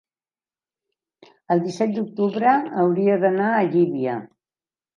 [1.55, 2.55] el disset d'octubre
[2.85, 4.21] hauria d'anar a Llívia.